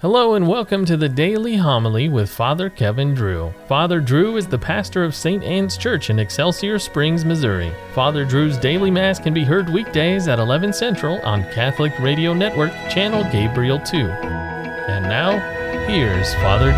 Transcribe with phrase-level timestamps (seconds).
[0.00, 3.54] Hello and welcome to the Daily Homily with Father Kevin Drew.
[3.66, 5.42] Father Drew is the pastor of St.
[5.42, 7.72] Anne's Church in Excelsior Springs, Missouri.
[7.94, 12.72] Father Drew's daily mass can be heard weekdays at 11 Central on Catholic Radio Network,
[12.90, 13.96] channel Gabriel 2.
[13.96, 15.38] And now,
[15.86, 16.72] here's Father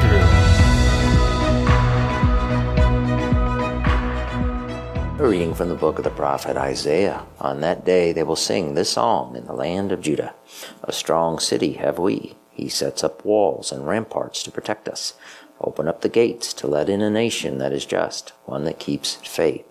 [5.18, 5.24] Drew.
[5.26, 7.26] A reading from the book of the prophet Isaiah.
[7.40, 10.36] On that day they will sing this song in the land of Judah
[10.84, 15.14] A strong city have we he sets up walls and ramparts to protect us.
[15.60, 19.14] Open up the gates to let in a nation that is just, one that keeps
[19.14, 19.64] faith,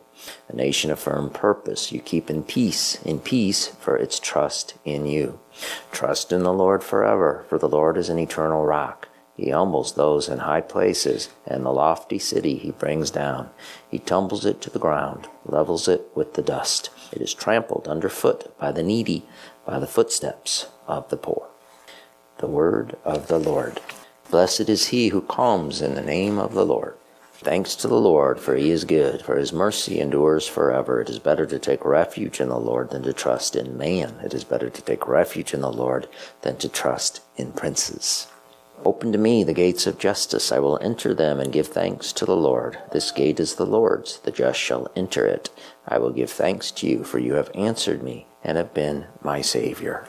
[0.47, 1.91] a nation of firm purpose.
[1.91, 5.39] You keep in peace, in peace for its trust in you.
[5.91, 9.09] Trust in the Lord forever, for the Lord is an eternal rock.
[9.35, 13.49] He humbles those in high places, and the lofty city he brings down.
[13.91, 16.89] He tumbles it to the ground, levels it with the dust.
[17.11, 19.25] It is trampled underfoot by the needy,
[19.65, 21.49] by the footsteps of the poor
[22.39, 23.79] the word of the Lord.
[24.29, 26.95] Blessed is he who comes in the name of the Lord.
[27.33, 30.99] Thanks to the Lord, for he is good, for his mercy endures forever.
[30.99, 34.19] It is better to take refuge in the Lord than to trust in man.
[34.23, 36.07] It is better to take refuge in the Lord
[36.41, 38.27] than to trust in princes.
[38.83, 40.51] Open to me the gates of justice.
[40.51, 42.79] I will enter them and give thanks to the Lord.
[42.91, 44.19] This gate is the Lord's.
[44.19, 45.49] The just shall enter it.
[45.87, 49.41] I will give thanks to you, for you have answered me and have been my
[49.41, 50.07] Savior.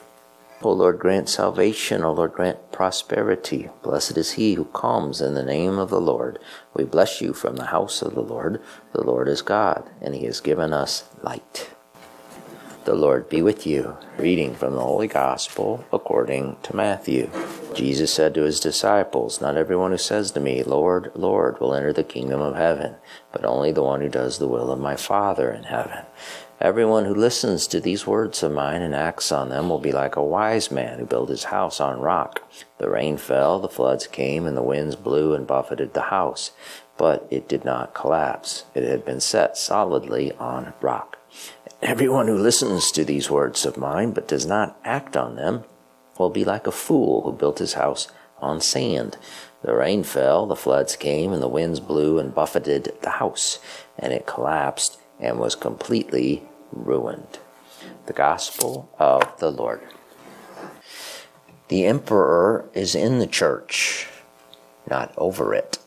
[0.60, 2.02] O Lord, grant salvation.
[2.02, 3.68] O Lord, grant prosperity.
[3.82, 6.40] Blessed is he who comes in the name of the Lord.
[6.74, 8.60] We bless you from the house of the Lord.
[8.92, 11.70] The Lord is God, and he has given us light.
[12.86, 13.98] The Lord be with you.
[14.16, 17.30] Reading from the Holy Gospel according to Matthew.
[17.78, 21.92] Jesus said to his disciples, Not everyone who says to me, Lord, Lord, will enter
[21.92, 22.96] the kingdom of heaven,
[23.30, 26.04] but only the one who does the will of my Father in heaven.
[26.60, 30.16] Everyone who listens to these words of mine and acts on them will be like
[30.16, 32.42] a wise man who built his house on rock.
[32.78, 36.50] The rain fell, the floods came, and the winds blew and buffeted the house,
[36.96, 38.64] but it did not collapse.
[38.74, 41.16] It had been set solidly on rock.
[41.80, 45.62] Everyone who listens to these words of mine but does not act on them
[46.18, 48.08] will be like a fool who built his house
[48.40, 49.16] on sand.
[49.62, 53.58] The rain fell, the floods came, and the winds blew and buffeted the house,
[53.98, 56.42] and it collapsed and was completely
[56.72, 57.38] ruined.
[58.06, 59.80] The Gospel of the Lord.
[61.68, 64.08] The emperor is in the church,
[64.88, 65.78] not over it.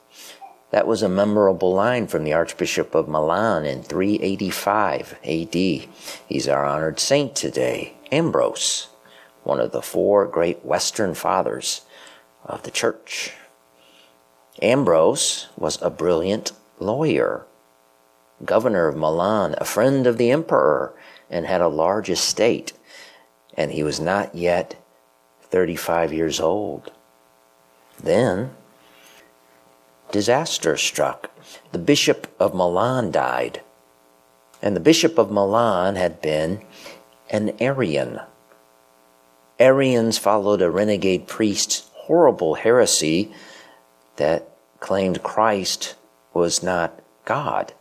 [0.71, 5.55] That was a memorable line from the Archbishop of Milan in 385 AD.
[5.55, 8.87] He's our honored saint today, Ambrose,
[9.43, 11.81] one of the four great Western fathers
[12.45, 13.33] of the church.
[14.61, 17.45] Ambrose was a brilliant lawyer
[18.45, 20.93] governor of Milan, a friend of the emperor,
[21.29, 22.73] and had a large estate.
[23.55, 24.75] And he was not yet
[25.43, 26.91] 35 years old.
[28.01, 28.51] Then,
[30.11, 31.29] disaster struck.
[31.71, 33.61] The bishop of Milan died.
[34.61, 36.61] And the bishop of Milan had been
[37.29, 38.21] an Arian.
[39.61, 43.31] Arians followed a renegade priest's horrible heresy
[44.15, 44.49] that
[44.79, 45.93] claimed Christ
[46.33, 47.71] was not God.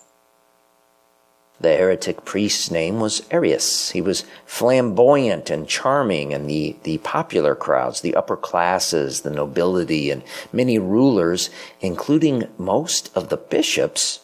[1.59, 3.93] The heretic priest's name was Arius.
[3.93, 10.11] He was flamboyant and charming, and the, the popular crowds, the upper classes, the nobility,
[10.11, 11.49] and many rulers,
[11.81, 14.21] including most of the bishops,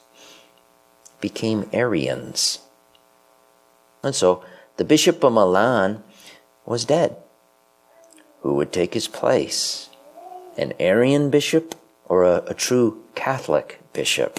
[1.22, 2.58] became Arians.
[4.02, 4.44] And so
[4.76, 6.04] the Bishop of Milan
[6.66, 7.16] was dead.
[8.46, 9.90] Who would take his place?
[10.56, 11.74] An Arian bishop
[12.04, 14.38] or a, a true Catholic bishop?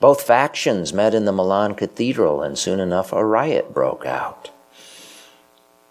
[0.00, 4.50] Both factions met in the Milan cathedral, and soon enough a riot broke out.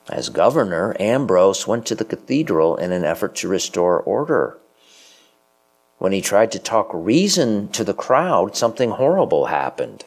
[0.09, 4.57] As governor, Ambrose went to the cathedral in an effort to restore order.
[6.00, 10.03] When he tried to talk reason to the crowd, something horrible happened.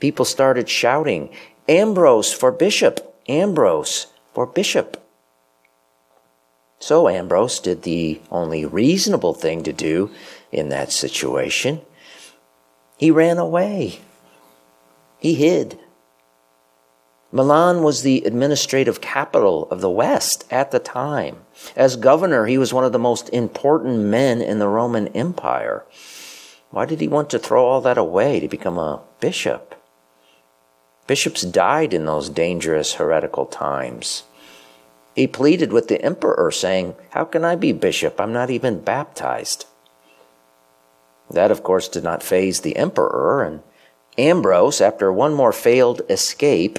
[0.00, 1.28] People started shouting,
[1.68, 3.14] Ambrose for bishop!
[3.28, 5.02] Ambrose for bishop!
[6.86, 10.12] So Ambrose did the only reasonable thing to do
[10.52, 11.80] in that situation.
[12.96, 14.02] He ran away.
[15.18, 15.80] He hid.
[17.32, 21.38] Milan was the administrative capital of the West at the time.
[21.74, 25.84] As governor, he was one of the most important men in the Roman Empire.
[26.70, 29.74] Why did he want to throw all that away to become a bishop?
[31.08, 34.22] Bishops died in those dangerous heretical times.
[35.16, 38.20] He pleaded with the emperor, saying, How can I be bishop?
[38.20, 39.64] I'm not even baptized.
[41.30, 43.62] That, of course, did not faze the emperor, and
[44.18, 46.78] Ambrose, after one more failed escape,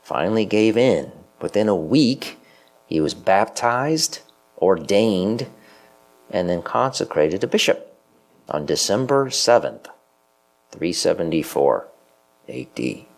[0.00, 1.10] finally gave in.
[1.40, 2.38] Within a week,
[2.86, 4.20] he was baptized
[4.58, 5.48] ordained
[6.30, 7.98] and then consecrated a bishop
[8.48, 9.86] on December 7th,
[10.70, 11.88] 374
[12.48, 13.13] AD.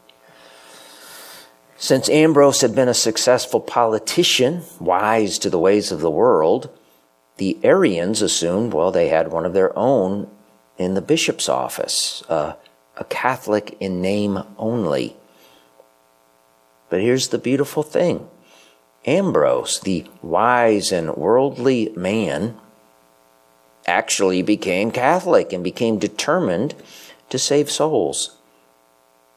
[1.87, 6.69] Since Ambrose had been a successful politician, wise to the ways of the world,
[7.37, 10.29] the Arians assumed, well, they had one of their own
[10.79, 12.55] in the bishop's office, uh,
[12.97, 15.17] a Catholic in name only.
[16.91, 18.29] But here's the beautiful thing
[19.07, 22.57] Ambrose, the wise and worldly man,
[23.87, 26.75] actually became Catholic and became determined
[27.31, 28.37] to save souls.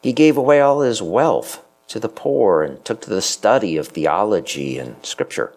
[0.02, 3.88] He gave away all his wealth to the poor and took to the study of
[3.88, 5.52] theology and scripture.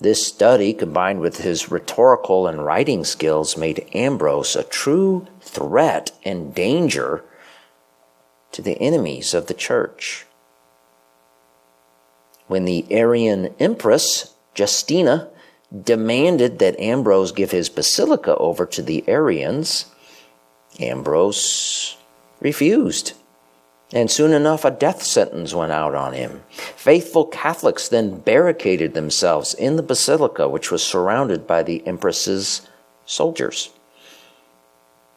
[0.00, 6.54] This study, combined with his rhetorical and writing skills, made Ambrose a true threat and
[6.54, 7.24] danger
[8.52, 10.24] to the enemies of the church.
[12.46, 15.28] When the Arian empress, Justina,
[15.82, 19.86] demanded that Ambrose give his basilica over to the Arians,
[20.78, 21.96] Ambrose
[22.40, 23.14] refused.
[23.92, 26.42] And soon enough, a death sentence went out on him.
[26.50, 32.68] Faithful Catholics then barricaded themselves in the basilica, which was surrounded by the empress's
[33.06, 33.70] soldiers.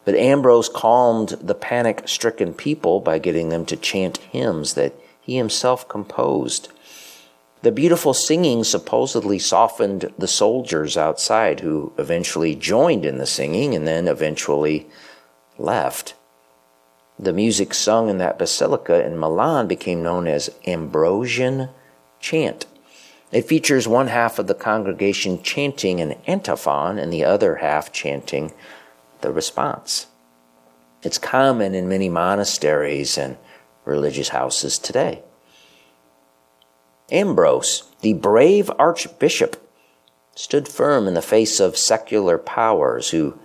[0.05, 5.35] But Ambrose calmed the panic stricken people by getting them to chant hymns that he
[5.35, 6.69] himself composed.
[7.61, 13.87] The beautiful singing supposedly softened the soldiers outside, who eventually joined in the singing and
[13.87, 14.87] then eventually
[15.59, 16.15] left.
[17.21, 21.69] The music sung in that basilica in Milan became known as Ambrosian
[22.19, 22.65] chant.
[23.31, 28.51] It features one half of the congregation chanting an antiphon and the other half chanting
[29.21, 30.07] the response.
[31.03, 33.37] It's common in many monasteries and
[33.85, 35.21] religious houses today.
[37.11, 39.57] Ambrose, the brave archbishop,
[40.35, 43.37] stood firm in the face of secular powers who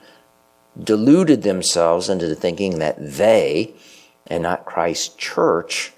[0.82, 3.74] deluded themselves into thinking that they,
[4.26, 5.92] and not Christ's church,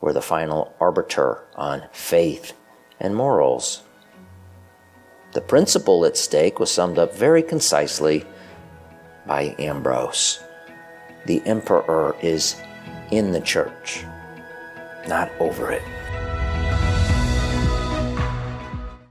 [0.00, 2.52] were the final arbiter on faith
[2.98, 3.82] and morals.
[5.32, 8.26] The principle at stake was summed up very concisely
[9.26, 10.40] by Ambrose.
[11.26, 12.56] The emperor is
[13.10, 14.04] in the church,
[15.06, 15.82] not over it.